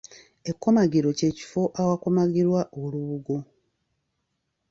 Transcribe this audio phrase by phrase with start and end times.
[0.49, 3.35] Ekkomagiro ky’ekifo awakomagirwa olubugo.